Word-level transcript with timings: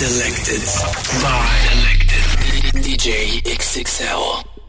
Selected 0.00 0.62
by 1.22 1.44
Selected 1.68 2.82
DJ 2.82 3.42
XXL. 3.42 4.59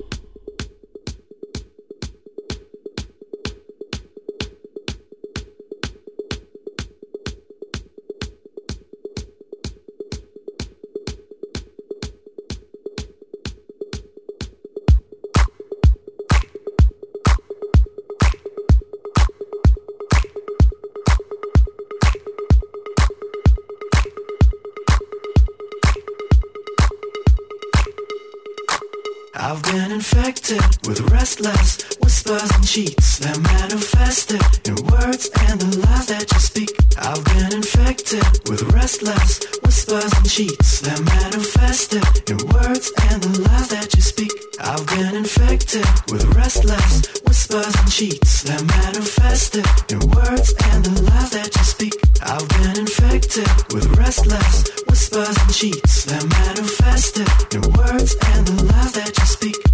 Restless 31.22 31.78
whispers 32.02 32.52
and 32.52 32.68
cheats 32.68 33.20
that 33.20 33.40
manifested 33.40 34.42
in 34.68 34.76
words 34.88 35.30
and 35.48 35.62
the 35.62 35.80
lies 35.86 36.08
that 36.08 36.28
you 36.32 36.40
speak. 36.40 36.72
I've 36.98 37.24
been 37.24 37.54
infected 37.56 38.26
with 38.50 38.62
restless 38.74 39.40
whispers 39.64 40.12
and 40.12 40.30
cheats 40.30 40.82
that 40.82 41.00
manifested 41.06 42.04
in 42.30 42.38
words 42.52 42.92
and 43.10 43.24
the 43.24 43.42
lies 43.48 43.70
that 43.70 43.96
you 43.96 44.02
speak. 44.02 44.32
I've 44.60 44.86
been 44.88 45.16
infected 45.16 45.86
with 46.12 46.26
restless 46.36 47.08
whispers 47.24 47.76
and 47.76 47.92
cheats 47.92 48.44
that 48.44 48.62
manifested 48.84 49.68
in 49.88 50.02
words 50.12 50.54
and 50.74 50.84
the 50.84 51.02
lies 51.12 51.32
that 51.32 51.56
you 51.56 51.64
speak. 51.64 51.96
I've 52.22 52.48
been 52.60 52.76
infected 52.80 53.48
with 53.74 53.86
restless 53.98 54.68
whispers 54.90 55.38
and 55.38 55.54
cheats 55.54 56.06
that 56.06 56.24
manifested 56.28 57.30
in 57.56 57.64
words 57.74 58.16
and 58.36 58.48
the 58.48 58.64
lies 58.74 58.92
that 58.94 59.18
you 59.18 59.26
speak. 59.26 59.71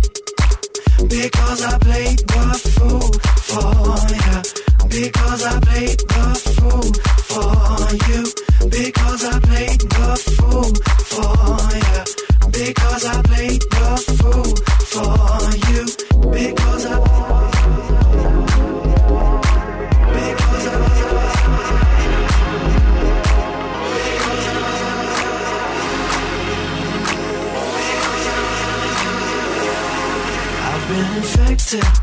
Because 1.06 1.64
I 1.64 1.78
played 1.78 2.20
the 2.20 2.58
fool 2.74 3.14
for 3.50 3.98
you. 4.14 4.90
Because 4.90 5.44
I 5.46 5.60
played 5.60 6.17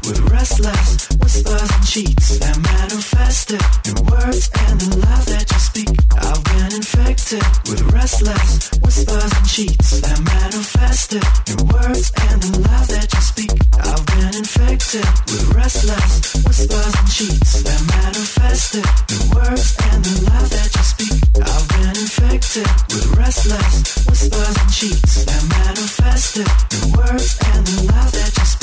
with 0.03 0.21
restless 0.31 1.09
whispers 1.23 1.71
and 1.71 1.87
cheats 1.87 2.39
that 2.39 2.57
manifested 2.59 3.63
in 3.87 3.97
words 4.07 4.51
and 4.69 4.81
the 4.81 4.91
lies 5.07 5.27
that 5.27 5.47
you 5.51 5.59
speak. 5.59 5.91
I've 6.17 6.43
been 6.45 6.73
infected 6.75 7.45
with 7.69 7.83
restless 7.93 8.71
whispers 8.83 9.33
and 9.33 9.49
cheats 9.49 10.01
that 10.01 10.19
manifested 10.25 11.25
in 11.51 11.59
words 11.69 12.13
and 12.31 12.43
the 12.43 12.53
lies 12.67 12.89
that 12.89 13.09
you 13.13 13.21
speak. 13.21 13.53
I've 13.79 14.05
been 14.07 14.35
infected 14.43 15.07
with 15.31 15.45
restless 15.55 16.13
whispers 16.45 16.95
and 16.95 17.09
cheats 17.11 17.63
that 17.63 17.81
manifested 17.99 18.87
in 19.15 19.23
words 19.35 19.77
and 19.91 20.05
the 20.05 20.15
lies 20.31 20.51
that 20.51 20.71
you 20.75 20.85
speak. 20.85 21.19
I've 21.41 21.67
been 21.75 21.97
infected 21.99 22.69
with 22.93 23.07
restless 23.17 23.75
whispers 24.07 24.57
and 24.61 24.71
cheats 24.73 25.25
that 25.25 25.43
manifested 25.51 26.49
in 26.75 26.83
words 26.97 27.39
and 27.53 27.67
the 27.67 27.93
lies 27.93 28.13
that 28.13 28.33
you 28.39 28.45
speak. 28.45 28.54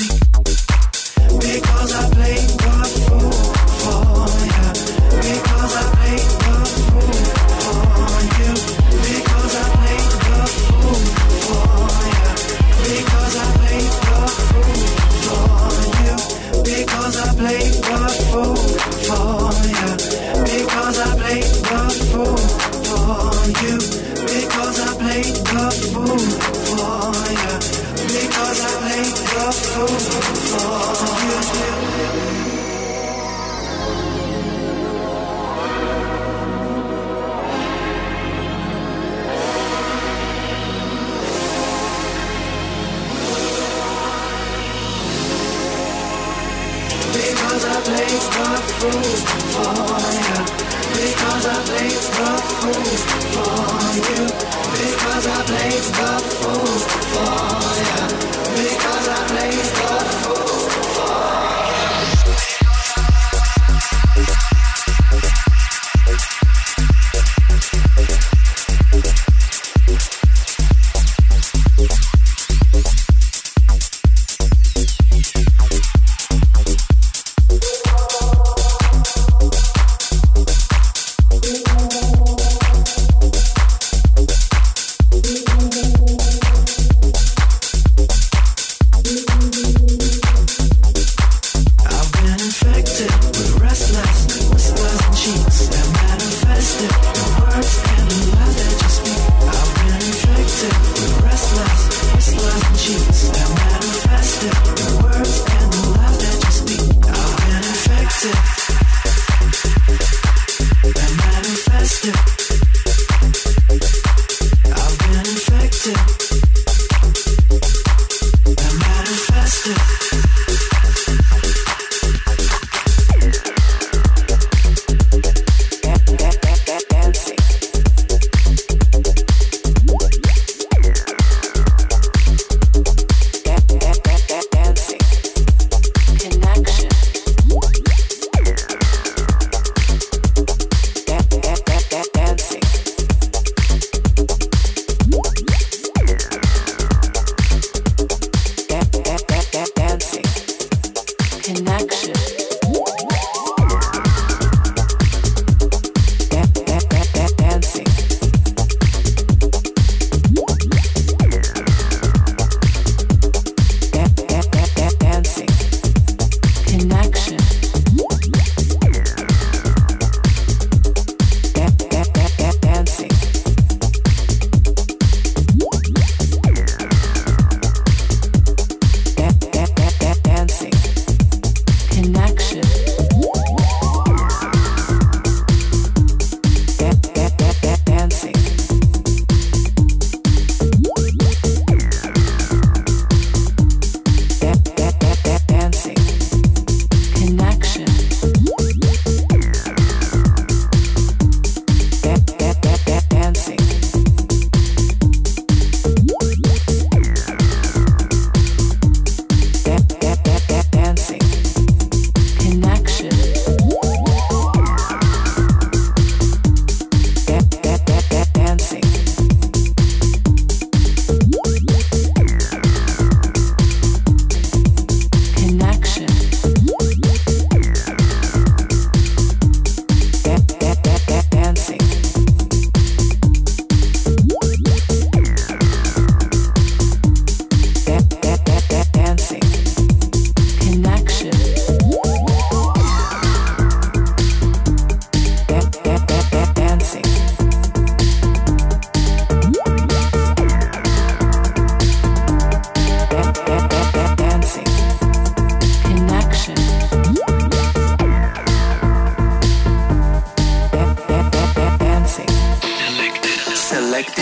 Dancing. 263.91 264.21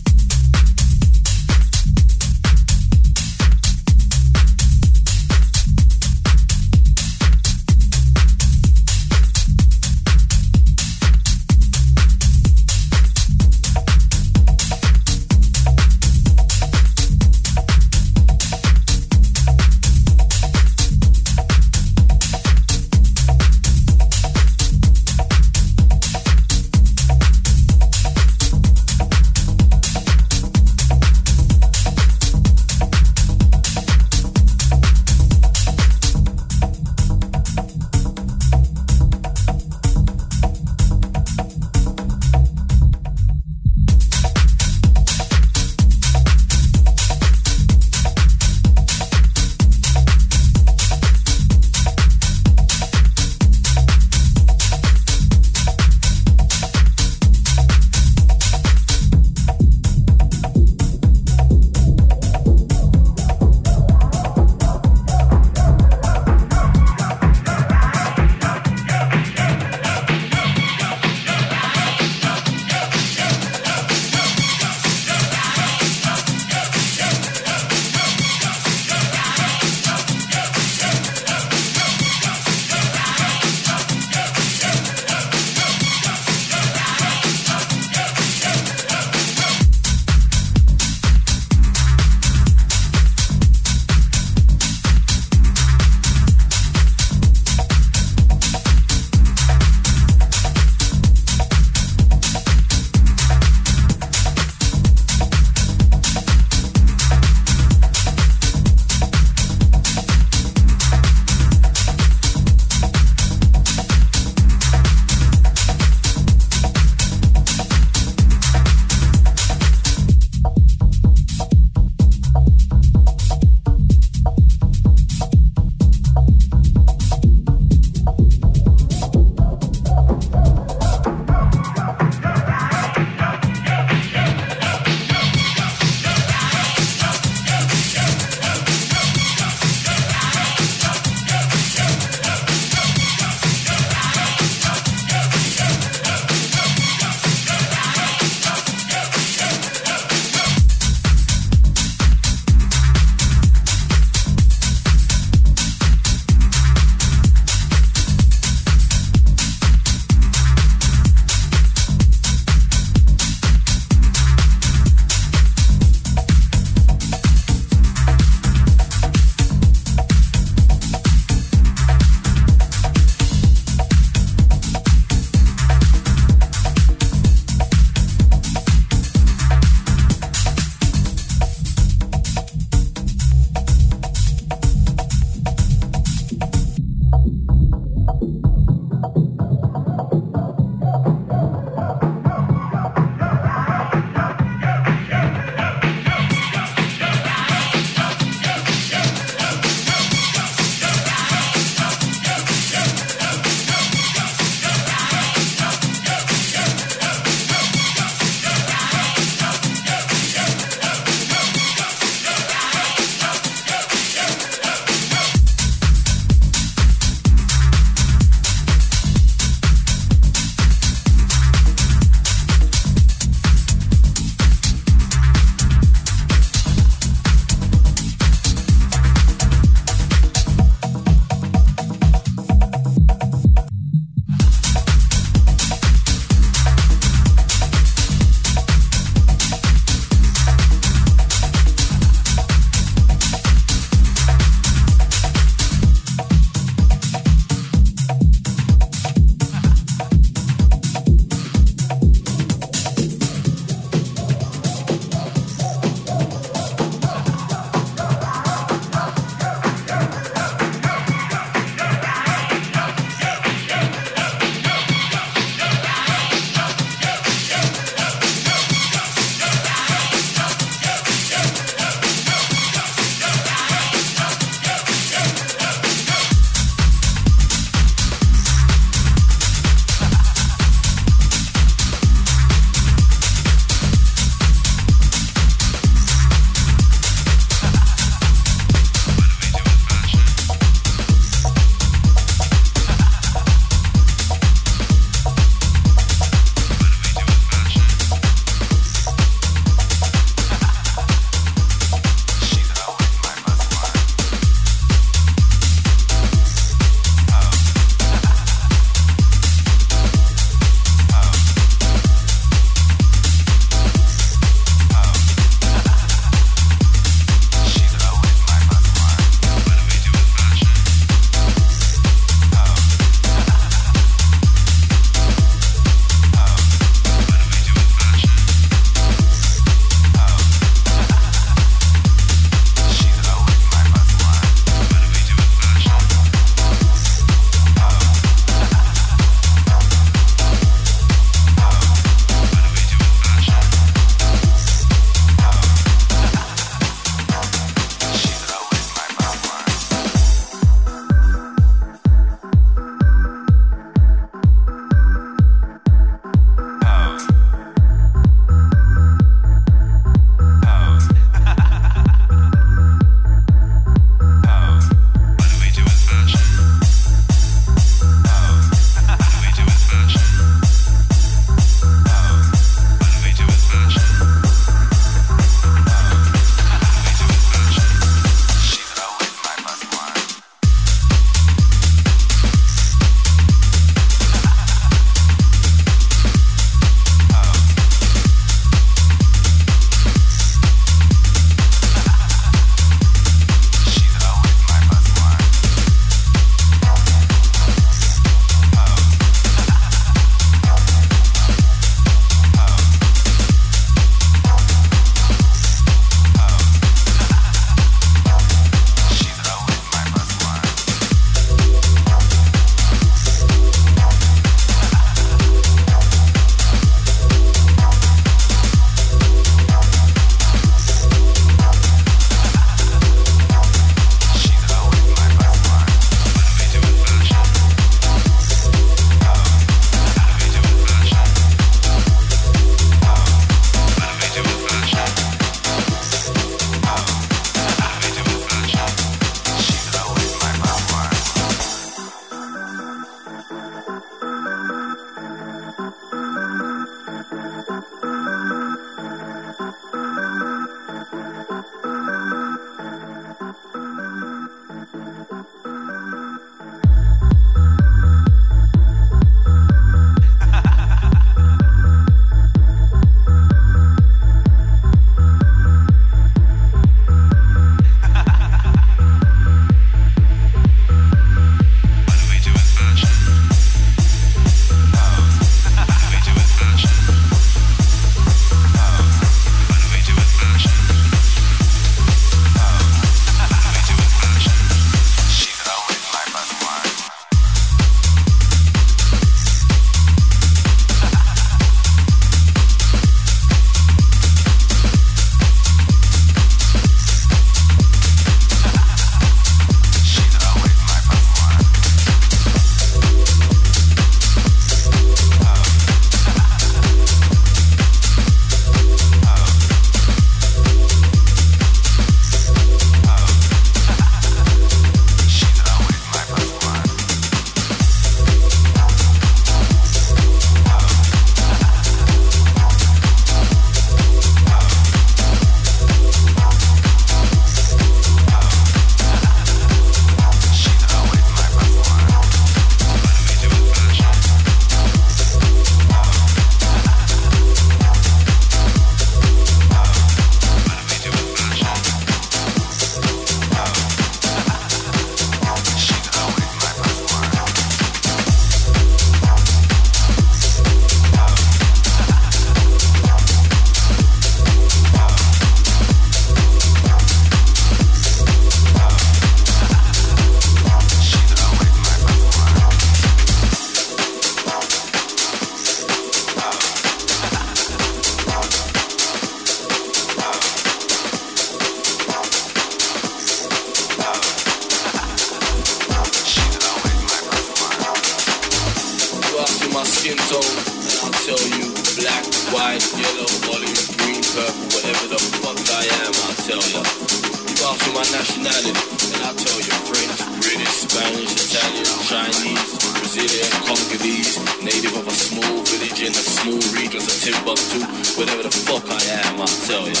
whatever 584.80 585.06
the 585.12 585.20
fuck 585.42 585.58
I 585.76 585.84
am, 586.02 586.12
I'll 586.24 586.38
tell. 586.46 586.62
You 586.62 587.60
ask 587.68 587.80
me 587.84 587.90
my 587.92 588.06
nationality, 588.14 588.72
and 589.12 589.20
I'll 589.26 589.36
tell 589.36 589.60
you 589.60 589.74
French, 589.84 590.18
British, 590.40 590.88
Spanish, 590.88 591.32
Italian, 591.36 591.86
Chinese, 592.08 592.70
Brazilian, 592.96 593.50
Congolese, 593.66 594.38
native 594.64 594.94
of 594.96 595.06
a 595.06 595.14
small 595.14 595.54
village 595.68 596.00
in 596.00 596.12
the 596.12 596.24
small 596.24 596.60
regions 596.74 597.06
of 597.06 597.16
Timbuktu, 597.20 597.80
whatever 598.16 598.42
the 598.42 598.54
fuck 598.54 598.84
I 598.88 599.02
am, 599.26 599.40
I'll 599.40 599.58
tell 599.68 599.84
ya. 599.84 600.00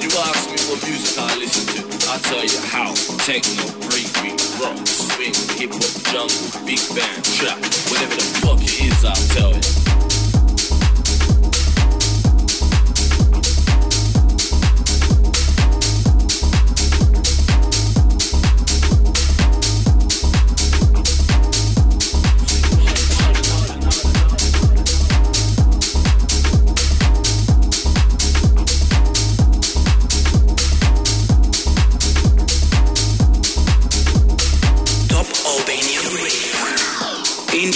You 0.00 0.08
ask 0.08 0.44
me 0.48 0.58
what 0.72 0.80
music 0.88 1.20
I 1.20 1.36
listen 1.36 1.64
to, 1.76 1.80
I'll 2.08 2.22
tell 2.24 2.44
you 2.44 2.60
house, 2.72 3.04
techno, 3.26 3.68
breakbeat, 3.84 4.40
rock, 4.58 4.78
swing, 4.86 5.36
hip 5.60 5.76
hop, 5.76 5.92
jungle, 6.08 6.40
big 6.64 6.80
band, 6.96 7.20
trap, 7.36 7.58
whatever 7.92 8.16
the 8.16 8.26
fuck 8.40 8.60
it 8.64 8.80
is, 8.80 9.04
I'll 9.04 9.26
tell 9.36 9.52
you. 9.52 10.09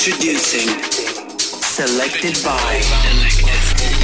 Introducing 0.06 0.68
Selected 1.64 2.36
by 2.44 2.60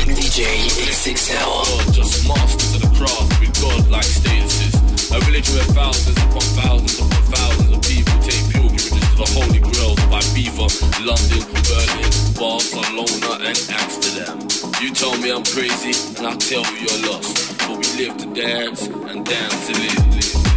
DJ 0.09 0.49
XXL. 0.89 1.93
Just 1.93 2.27
masters 2.27 2.75
of 2.77 2.81
the 2.81 2.97
craft 2.97 3.39
with 3.39 3.53
God-like 3.61 4.09
statuses. 4.09 4.81
A 5.15 5.21
village 5.29 5.51
where 5.51 5.63
thousands 5.77 6.17
upon 6.25 6.41
thousands 6.57 6.97
upon 7.05 7.23
thousands 7.37 7.77
of 7.77 7.83
people 7.85 8.17
take 8.25 8.41
pilgrimages 8.49 8.97
to 8.97 9.17
the 9.21 9.29
holy 9.37 9.61
grails 9.61 10.01
of 10.01 10.09
Ibiza, 10.09 10.73
London, 11.05 11.45
Berlin, 11.69 12.13
Barcelona, 12.33 13.45
and 13.45 13.61
Amsterdam. 13.69 14.41
You 14.81 14.97
tell 14.97 15.13
me 15.21 15.29
I'm 15.29 15.45
crazy, 15.45 15.93
and 16.17 16.27
I'll 16.27 16.41
tell 16.41 16.65
you 16.65 16.89
you're 16.89 17.13
lost. 17.13 17.61
For 17.61 17.77
we 17.77 17.85
live 18.01 18.17
to 18.25 18.27
dance, 18.33 18.89
and 18.89 19.21
dance 19.21 19.67
to 19.69 19.73
live. 19.77 20.01
You 20.17 20.50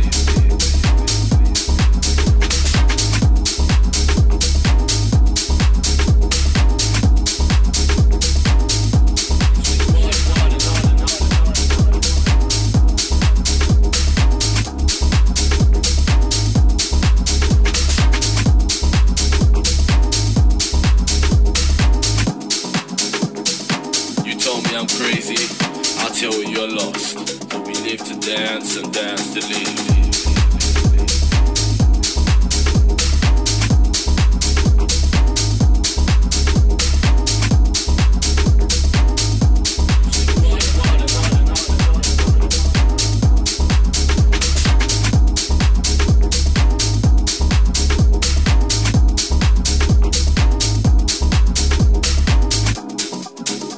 dance 28.35 28.77
and 28.77 28.91
dance 28.91 29.33
to. 29.33 29.43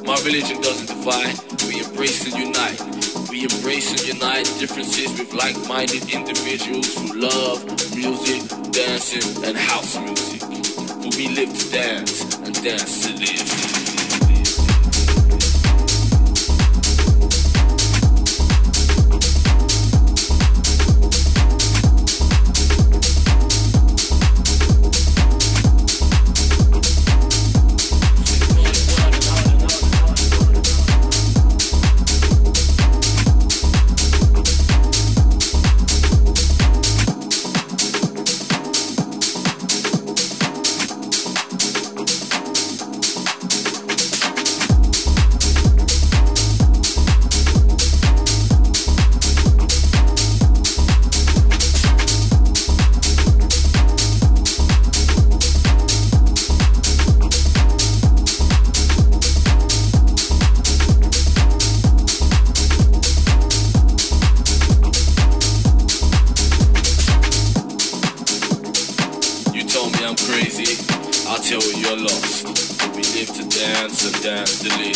My 0.06 0.22
religion 0.22 0.62
doesn't 0.62 0.88
divide, 0.88 1.45
differences 4.68 5.12
with 5.20 5.32
like 5.36 5.56
minded 5.68 6.02
individuals 6.12 6.92
who 6.98 7.20
love 7.20 7.64
music, 7.96 8.42
dancing, 8.72 9.46
and 9.46 9.56
house 9.56 9.96
music. 10.00 10.42
For 10.42 11.16
we 11.16 11.28
live 11.36 11.56
to 11.56 11.72
dance 11.72 12.36
and 12.38 12.64
dance 12.64 13.06
to 13.06 13.14
live. 13.14 13.45
Dance 74.26 74.64
and 74.64 74.95